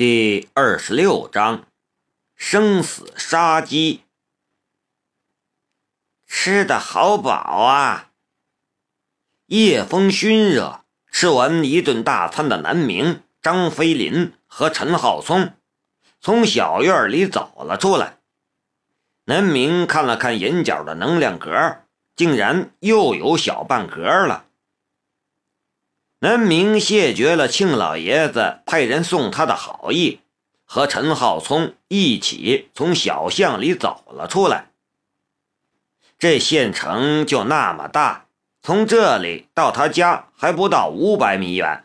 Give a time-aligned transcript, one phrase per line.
[0.00, 1.66] 第二十六章，
[2.34, 4.00] 生死杀机。
[6.26, 8.08] 吃的好饱啊！
[9.44, 15.52] 夜风熏热，吃完一顿大餐的南明、张飞林和陈浩聪
[16.18, 18.20] 从小院里走了出来。
[19.24, 21.82] 南明看了看眼角的能量格，
[22.16, 24.46] 竟然又有小半格了。
[26.22, 30.20] 南明谢绝了庆老爷子派人送他的好意，
[30.66, 34.66] 和陈浩聪一起从小巷里走了出来。
[36.18, 38.26] 这县城就那么大，
[38.62, 41.84] 从这里到他家还不到五百米远。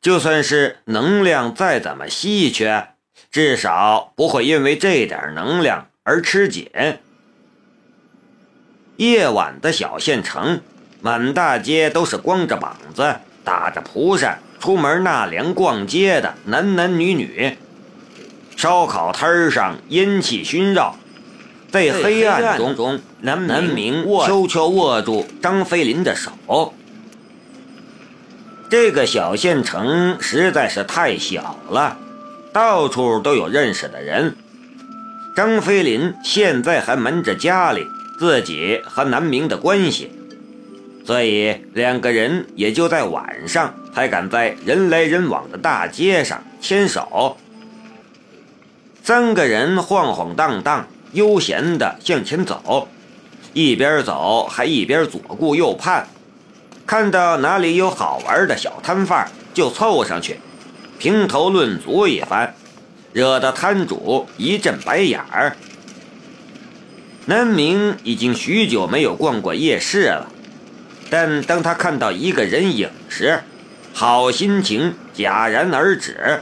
[0.00, 2.94] 就算是能量再怎么稀缺，
[3.32, 6.70] 至少不会因为这点能量而吃紧。
[8.98, 10.60] 夜晚的小县城，
[11.00, 13.16] 满大街都是光着膀子。
[13.48, 17.56] 打着蒲扇出门纳凉逛街的男男女女，
[18.58, 20.94] 烧烤摊上烟气熏绕，
[21.70, 26.74] 在黑暗中，南南明悄悄握住张飞林的手。
[28.68, 31.96] 这个小县城实在是太小了，
[32.52, 34.36] 到处都有认识的人。
[35.34, 37.86] 张飞林现在还瞒着家里
[38.18, 40.12] 自己和南明的关系。
[41.08, 47.38] 所以两个人也就在晚上才敢在人来人往的大街上牵手。
[49.02, 52.86] 三个人晃晃荡荡、悠闲地向前走，
[53.54, 56.06] 一边走还一边左顾右盼，
[56.86, 60.38] 看到哪里有好玩的小摊贩就凑上去
[60.98, 62.54] 评头论足一番，
[63.14, 65.56] 惹得摊主一阵白眼儿。
[67.24, 70.32] 南明已经许久没有逛过夜市了。
[71.10, 73.40] 但当他看到一个人影时，
[73.92, 76.40] 好心情戛然而止。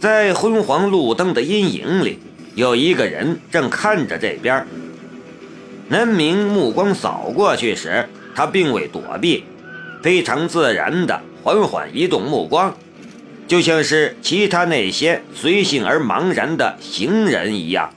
[0.00, 2.18] 在昏黄路灯的阴影里，
[2.54, 4.66] 有一个人正看着这边。
[5.88, 9.44] 南明目光扫过去时，他并未躲避，
[10.02, 12.76] 非常自然地缓缓移动目光，
[13.46, 17.92] 就像是其他那些随性而茫然的行人一样。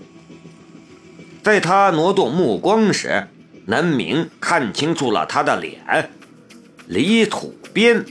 [1.43, 3.27] 在他挪动目光时，
[3.69, 6.09] 南明看清楚了他的脸，
[6.87, 8.05] 李土斌。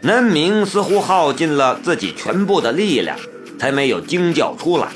[0.00, 3.18] 南明似乎耗尽了自己全部的力量，
[3.58, 4.92] 才没有惊叫出来。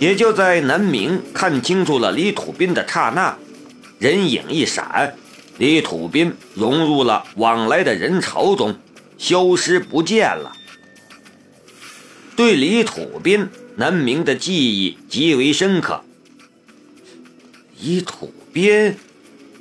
[0.00, 3.38] 也就在南明看清楚了李土斌的刹那，
[4.00, 5.14] 人影一闪，
[5.58, 8.74] 李土斌融入了往来的人潮中，
[9.16, 10.50] 消失不见了。
[12.34, 16.02] 对李土斌，南明的记忆极为深刻。
[17.78, 18.96] 李土斌，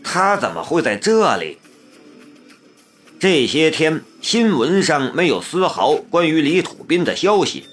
[0.03, 1.57] 他怎么会在这里？
[3.19, 7.65] 这些天新闻上没有丝毫关于李土斌的消息，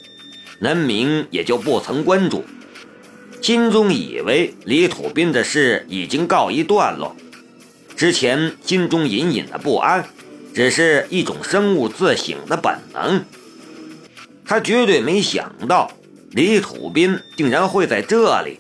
[0.58, 2.44] 南明也就不曾关注，
[3.40, 7.14] 心中以为李土斌的事已经告一段落。
[7.96, 10.04] 之前心中隐隐的不安，
[10.52, 13.24] 只是一种生物自省的本能。
[14.44, 15.92] 他绝对没想到
[16.32, 18.58] 李土斌竟然会在这里。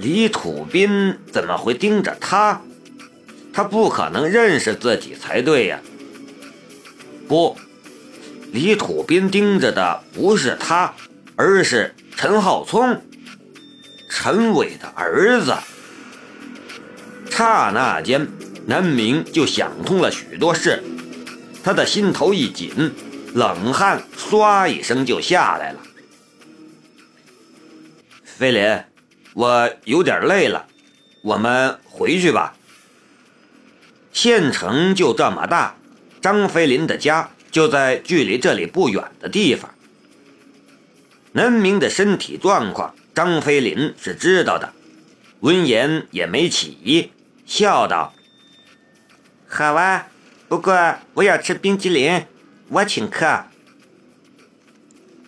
[0.00, 2.58] 李土斌怎么会盯着他？
[3.52, 5.78] 他不可能认识自己才对呀！
[7.28, 7.54] 不，
[8.50, 10.94] 李土斌盯着的不是他，
[11.36, 13.02] 而是陈浩聪，
[14.08, 15.54] 陈伟的儿子。
[17.28, 18.26] 刹那间，
[18.66, 20.82] 南明就想通了许多事，
[21.62, 22.90] 他的心头一紧，
[23.34, 25.80] 冷汗唰一声就下来了。
[28.24, 28.89] 飞林。
[29.34, 30.66] 我有点累了，
[31.22, 32.54] 我们回去吧。
[34.12, 35.76] 县城就这么大，
[36.20, 39.72] 张飞林的家就在距离这里不远的地方。
[41.32, 44.72] 南明的身体状况，张飞林是知道的，
[45.38, 47.10] 闻言也没起疑，
[47.46, 48.12] 笑道
[49.46, 50.08] ：“好啊，
[50.48, 52.26] 不过我要吃冰激凌，
[52.68, 53.44] 我请客。”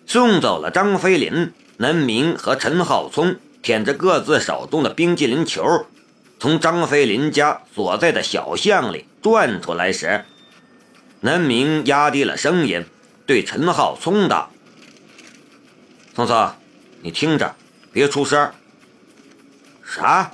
[0.04, 3.36] 送走了张飞林，南明和陈浩聪。
[3.62, 5.86] 舔着各自手中的冰激凌球，
[6.40, 10.24] 从张飞林家所在的小巷里转出来时，
[11.20, 12.84] 南明压低了声音
[13.24, 14.50] 对陈浩聪道
[16.12, 16.52] ：“聪聪，
[17.02, 17.54] 你听着，
[17.92, 18.50] 别出声。”
[19.86, 20.32] 啥？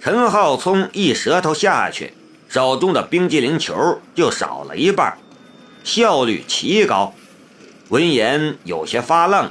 [0.00, 2.14] 陈浩聪一舌头下去，
[2.48, 5.18] 手中的冰激凌球就少了一半，
[5.84, 7.14] 效率奇高。
[7.90, 9.50] 闻言有些发愣。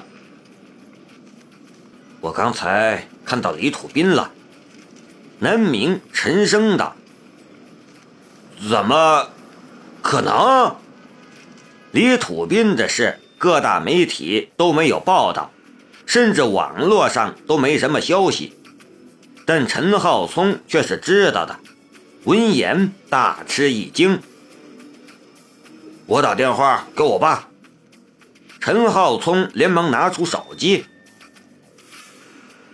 [2.22, 4.32] 我刚才看到李土斌了，
[5.40, 6.96] 南明沉声道
[8.70, 9.30] ：“怎么
[10.02, 10.76] 可能？”
[11.92, 15.50] 李土斌的事，各大媒体都没有报道，
[16.06, 18.54] 甚至网络上都没什么消息。
[19.46, 21.58] 但陈浩聪却是知道的，
[22.26, 24.22] 闻言大吃一惊。
[26.06, 27.48] 我打电话给我爸。
[28.60, 30.86] 陈浩聪连忙拿出手机，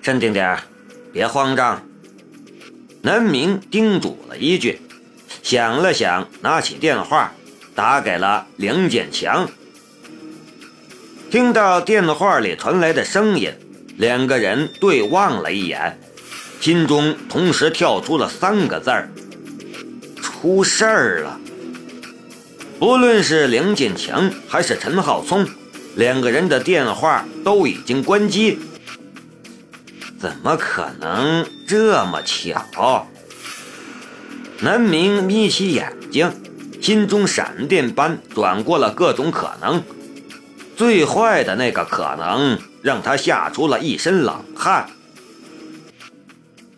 [0.06, 0.60] 镇定点
[1.12, 1.81] 别慌张。
[3.02, 4.80] 南明叮嘱了一句，
[5.42, 7.34] 想了想，拿起电话。
[7.74, 9.50] 打给了梁建强，
[11.31, 13.52] 听到电话里传来的声音，
[13.98, 16.00] 两个人对望了一眼，
[16.62, 19.10] 心中同时跳出了三个字儿：
[20.22, 21.40] 出事儿了。
[22.78, 25.46] 不论是梁建强还是陈浩聪，
[25.96, 28.60] 两个人的电话都已经关机。
[30.19, 33.07] 怎么可能这么巧？
[34.59, 36.31] 南明眯起眼睛。
[36.81, 39.81] 心中闪电般转过了各种可能，
[40.77, 44.88] 最坏的那个可能让他吓出了一身冷汗。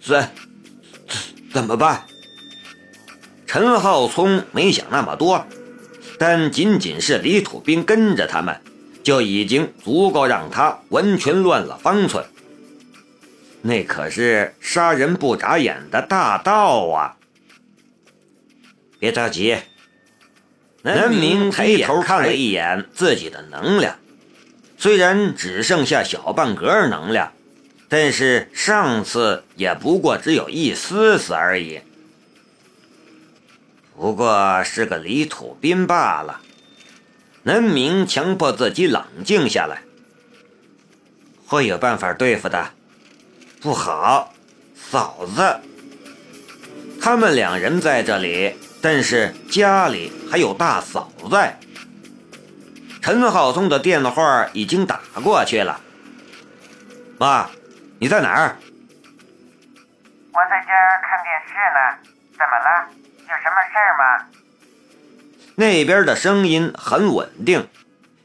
[0.02, 0.30] 怎
[1.52, 2.06] 怎么办？
[3.46, 5.46] 陈浩聪没想那么多，
[6.18, 8.62] 但仅仅是李土斌跟着他们，
[9.04, 12.24] 就已经足够让他完全乱了方寸。
[13.62, 17.18] 那可是杀人不眨眼的大盗啊！
[19.00, 19.58] 别着急。
[20.84, 23.98] 南明抬头看了一眼自己的能量，
[24.78, 27.34] 虽然只剩下小半格能量，
[27.90, 31.82] 但是上次也不过只有一丝丝而已。
[33.98, 36.42] 不过是个离土兵罢了。
[37.44, 39.82] 南明强迫自己冷静下来，
[41.48, 42.72] 会有办法对付的。
[43.60, 44.32] 不好，
[44.76, 45.60] 嫂子，
[47.02, 48.56] 他们两人在这里。
[48.80, 51.58] 但是家里还有大嫂在。
[53.02, 55.82] 陈浩松的电话已经打过去了。
[57.18, 57.50] 妈，
[58.00, 58.56] 你在哪儿？
[60.32, 60.68] 我在家
[61.02, 61.98] 看电视呢。
[62.38, 62.88] 怎么了？
[63.22, 64.26] 有什么事儿吗？
[65.56, 67.68] 那边的声音很稳定，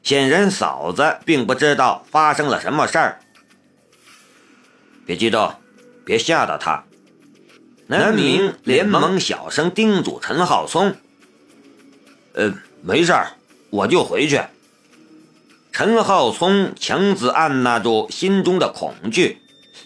[0.03, 3.19] 显然嫂子并不知道发生了什么事儿。
[5.05, 5.55] 别激动，
[6.05, 6.85] 别吓到他。
[7.87, 10.97] 南明连忙小声叮嘱陈浩聪
[12.35, 13.33] ：“呃，没事儿，
[13.71, 14.41] 我就回去。”
[15.73, 19.39] 陈浩聪强自按捺住心中的恐惧，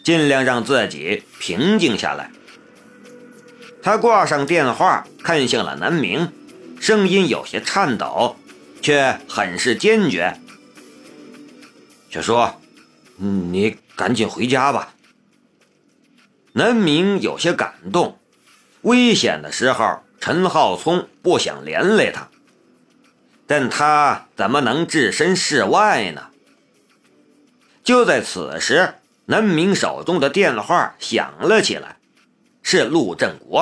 [0.03, 2.31] 尽量让自己平静下来。
[3.83, 6.29] 他挂上电话，看向了南明，
[6.81, 8.37] 声音有些颤抖，
[8.83, 10.39] 却很是坚决
[12.11, 12.37] ：“小叔，
[13.17, 14.93] 你赶紧回家吧。”
[16.59, 18.19] 南明有些感动，
[18.81, 22.29] 危险的时候，陈浩聪不想连累他，
[23.47, 26.31] 但他怎么能置身事外呢？
[27.85, 28.95] 就在此时，
[29.27, 31.99] 南明手中的电话响了起来，
[32.63, 33.61] 是陆振国。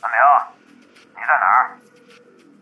[0.00, 0.22] 南明，
[1.08, 1.76] 你在哪儿？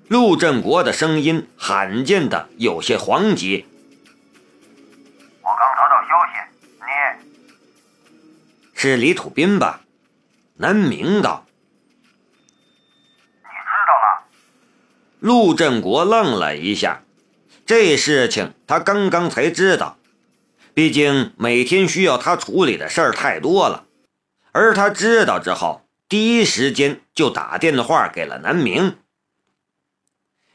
[0.08, 3.66] 陆振国的声音罕见的有些惶急。
[8.78, 9.80] 是李土斌吧？
[10.56, 11.46] 南明道。
[13.42, 14.26] 你知道了？
[15.18, 17.02] 陆振国愣了一下，
[17.64, 19.96] 这事情他刚刚才知道。
[20.74, 23.86] 毕竟每天需要他处理的事儿太多了，
[24.52, 28.98] 而他知道之后，第一时间就打电话给了南明。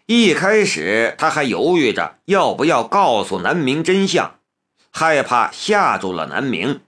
[0.05, 4.35] 一开始他还犹豫着要不要告诉南明真相，
[4.91, 6.81] 害怕吓住了南明。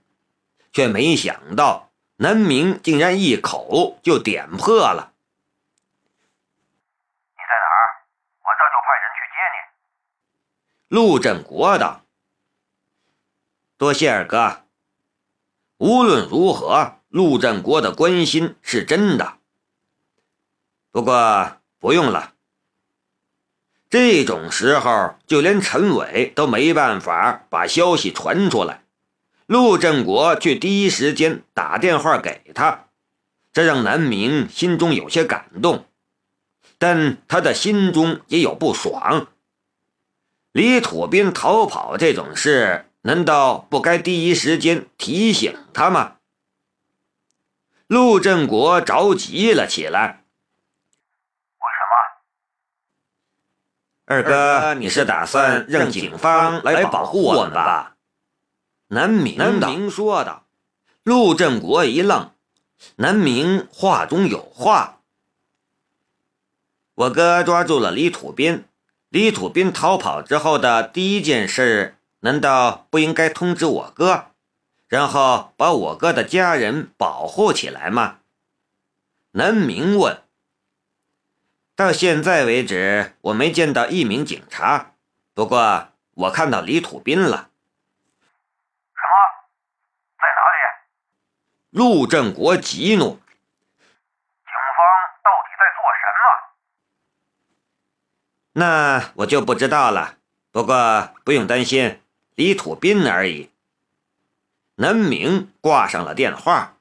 [0.74, 5.12] 却没想到，南明竟然一口就点破了
[7.32, 8.02] ：“你在哪儿？
[8.42, 9.56] 我这就派人去接你。”
[10.94, 12.02] 陆振国道
[13.78, 14.64] ：“多谢二哥。”
[15.78, 19.38] 无论如何，陆振国的关心是真的。
[20.90, 22.34] 不过不用了，
[23.90, 28.83] 这种时候，就连陈伟都没办法把消息传出来。
[29.46, 32.86] 陆振国却第一时间打电话给他，
[33.52, 35.86] 这让南明心中有些感动，
[36.78, 39.26] 但他的心中也有不爽。
[40.52, 46.16] 李土斌逃跑这种事，难道不该第一时间提醒他吗？
[47.86, 50.24] 陆振国着急了起来。
[51.58, 51.96] 为什么？
[54.06, 57.93] 二哥，你是打算让警方来保护我们吧？
[58.94, 60.46] 南明南明说道
[61.02, 62.30] ：“陆振国一愣，
[62.94, 65.00] 南明话中有话。
[66.94, 68.64] 我哥抓住了李土斌，
[69.08, 74.26] 李土斌逃跑之后的第一件事，难道不应该通知我哥，
[74.86, 78.20] 然后把我哥的家人保护起来吗？
[79.32, 80.22] 南明问。
[81.74, 84.92] 到现在为止，我没见到一名警察，
[85.34, 87.50] 不过我看到李土斌了。
[88.94, 89.14] 什么？
[90.16, 90.56] 在哪里？
[91.76, 93.04] 陆振国急怒。
[93.04, 93.16] 警
[94.76, 94.86] 方
[95.24, 96.22] 到底在做什么
[98.52, 100.18] 那我就不知道了，
[100.52, 102.00] 不过不用担心，
[102.36, 103.50] 李土斌而已。
[104.76, 106.76] 南明挂上了电话，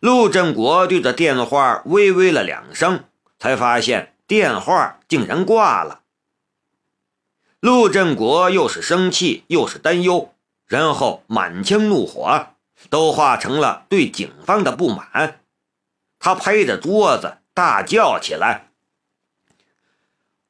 [0.00, 3.04] 陆振国对着电话微微了两声，
[3.38, 6.00] 才发现电话竟然挂了。
[7.60, 10.34] 陆振国又是生气又是担忧，
[10.66, 12.53] 然后满腔怒火
[12.90, 15.40] 都化成了对警方的不满，
[16.18, 18.68] 他拍着桌子大叫起来。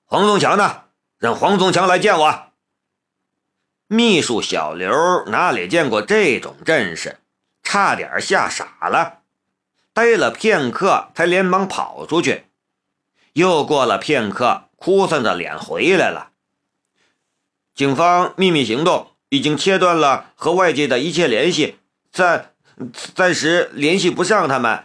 [0.04, 0.82] 黄宗强呢？
[1.18, 2.52] 让黄宗强来见我。
[3.86, 7.18] 秘书小刘哪里见过这种阵势，
[7.62, 9.20] 差点吓傻了，
[9.92, 12.44] 呆了片刻，才连忙跑出去。
[13.32, 16.30] 又过了片刻，哭丧着脸回来了。
[17.74, 21.78] 警方秘密行动已经切断了和外界的一切联系，
[22.14, 22.54] 暂
[23.12, 24.84] 暂时联系不上他们。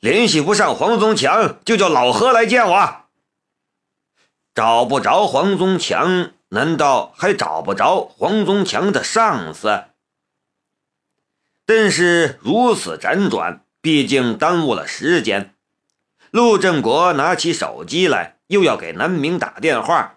[0.00, 3.02] 联系不上黄宗强，就叫老何来见我。
[4.54, 9.84] 找不着黄宗强，难道还找不着黄宗强的上司？
[11.66, 15.54] 但是如此辗转，毕竟耽误了时间。
[16.30, 20.16] 陆振国拿起手机来，又要给南明打电话，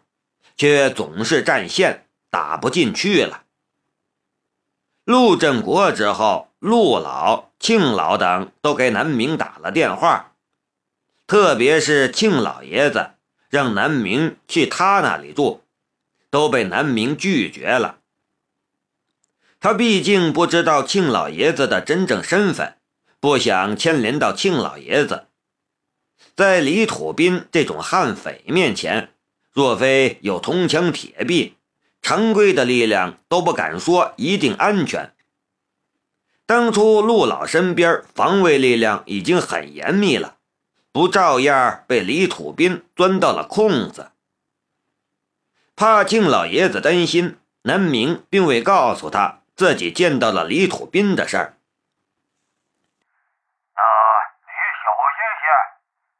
[0.55, 3.43] 却总是占线，打不进去了。
[5.07, 10.33] 陆振国之后，陆老、庆老等都给南明打了电话，
[11.25, 13.11] 特别是庆老爷子。
[13.49, 15.61] 让南明去他那里住，
[16.29, 17.99] 都被南明拒绝了。
[19.61, 22.75] 他毕竟不知道庆老爷子的真正身份，
[23.21, 25.27] 不想牵连到庆老爷子。
[26.35, 29.13] 在李土斌这种悍匪面前，
[29.53, 31.55] 若非有铜墙铁壁，
[32.07, 35.13] 常规的力量都不敢说一定安全。
[36.45, 40.37] 当初陆老身边防卫力量已经很严密了。
[40.93, 44.13] 不照样被李土斌钻到了空子？
[45.75, 51.57] 怕庆老爷子担心，南明并未告诉他自己见到了李土斌的事儿。
[53.75, 53.83] 那
[54.47, 55.51] 你小心些，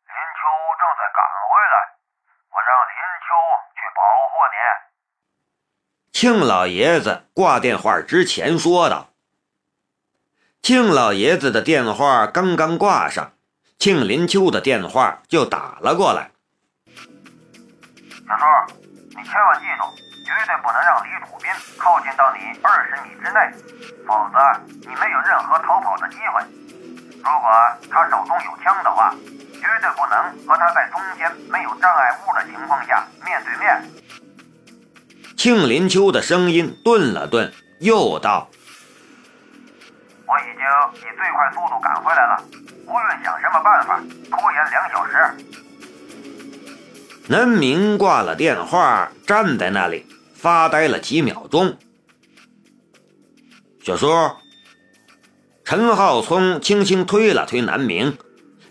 [0.03, 1.75] 林秋正在赶回来，
[2.51, 3.31] 我让林秋
[3.71, 4.59] 去保护你。
[6.19, 9.11] 庆老爷子挂电话之前说道。
[10.63, 13.33] 庆老爷子的电话刚刚挂上。
[13.77, 16.31] 庆林秋的电话就打了过来。
[18.25, 18.43] 小叔，
[19.13, 19.85] 你千万记住，
[20.25, 23.53] 绝对不能让李楚斌靠近到你二十米之内，
[24.07, 24.41] 否则
[24.81, 26.41] 你没有任何逃跑的机会。
[27.13, 27.45] 如果
[27.93, 29.13] 他手中有枪的话，
[29.53, 33.85] 绝对不能和他在中间没有障碍物的情况下面对面。
[35.37, 38.49] 庆林秋的声音顿了顿，又道
[40.25, 42.43] ：“我已经以最快速度赶回来了。”
[42.87, 44.01] 无论想什么办法
[44.31, 45.13] 拖延两小时，
[47.27, 51.77] 南明挂了电话，站在那里发呆了几秒钟。
[53.83, 54.07] 小叔，
[55.63, 58.17] 陈浩聪轻轻推了推南明，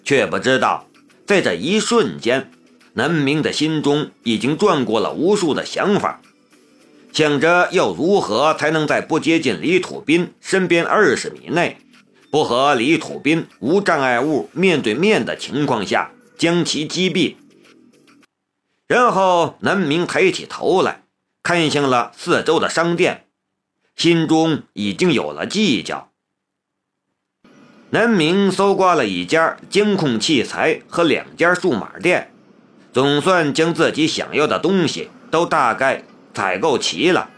[0.02, 0.88] 却不知道
[1.26, 2.50] 在这一瞬间，
[2.94, 6.20] 南明的心中已经转过了无数的想法，
[7.16, 11.78] 想着要如何才能在不接近李土斌身边二十米内。
[12.30, 17.36] 不和李土斌无障碍物面对面的情况下将其击毙，
[18.86, 21.04] 然后南明抬起头来
[21.42, 23.24] 看向了四周的商店，
[23.96, 26.10] 心中已经有了计较。
[27.88, 32.30] 南明搜刮了一家监控器材和两家数码店，
[32.92, 36.02] 总算将自己想要的东西都大概
[36.36, 37.30] 采购齐了。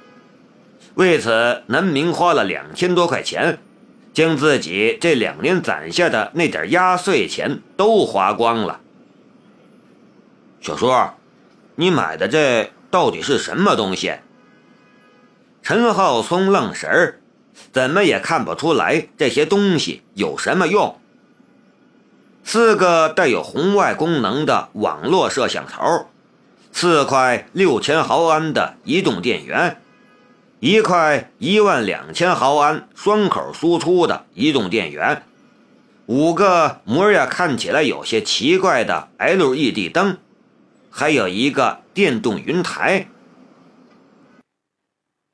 [0.96, 3.60] 为此，南明花了两千多块钱。
[4.14, 8.80] 将自己这两年攒下的那点压岁钱都花光了。
[10.60, 10.92] 小叔，
[11.76, 14.14] 你买的这到底是什么东西？
[15.62, 17.20] 陈浩松愣神儿，
[17.70, 20.98] 怎么也看不出来这些东西有什么用。
[22.42, 26.08] 四个带有红外功能的网络摄像头，
[26.72, 29.80] 四块六千毫安的移动电源。
[30.60, 35.22] 一块一万两千毫安双口输出的移动电源，
[36.06, 40.18] 五个模样看起来有些奇怪的 LED 灯，
[40.90, 43.06] 还有一个电动云台。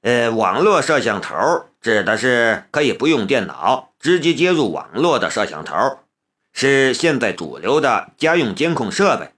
[0.03, 1.35] 呃，网络摄像头
[1.81, 6.01] 指的是可以不用电脑直接接入网络的摄像头，
[6.53, 9.31] 是现在主流的家用监控设备。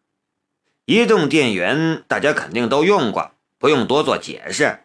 [0.87, 4.79] 移动电源大家肯定都用过，不用多做解释。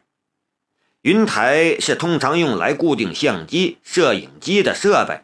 [1.03, 5.21] 云台是通常用来固定相机、摄影机的设备，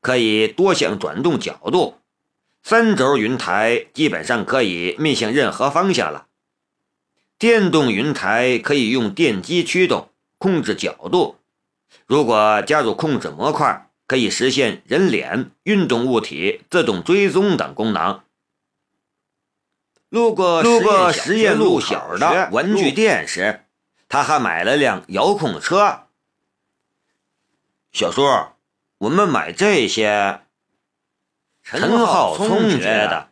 [0.00, 1.98] 可以多项转动角度。
[2.62, 6.26] 三轴云台基本上可以面向任何方向了。
[7.38, 10.08] 电动云台可以用电机驱动，
[10.38, 11.36] 控制角度。
[12.06, 18.20] 如果加入控制模块，可以实现人脸、运动物体自动追踪等功能。
[20.16, 23.60] 路过路过实验路小的文具店时，
[24.08, 26.04] 他还买了辆遥控车。
[27.92, 28.26] 小叔，
[28.96, 30.40] 我们买这些。
[31.62, 33.28] 陈浩聪觉得。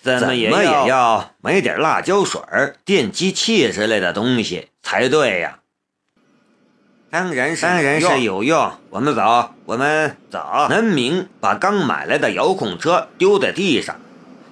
[0.00, 2.40] 怎么也要买点辣椒水、
[2.84, 5.58] 电击器之类的东西才对呀！
[7.10, 8.72] 当然是当然是有用。
[8.88, 10.38] 我们走，我们走。
[10.70, 14.00] 南明把刚买来的遥控车丢在地上，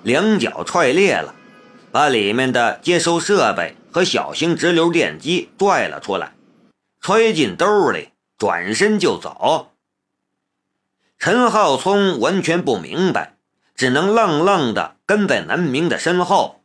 [0.03, 1.35] 两脚踹裂了，
[1.93, 6.33] 把里面的接收设备和小型直流电机拽了出来，
[7.01, 9.73] 揣进兜里，转身就走。
[11.19, 13.37] 陈浩聪完全不明白。
[13.81, 16.60] 只能愣愣地跟在南明的身后。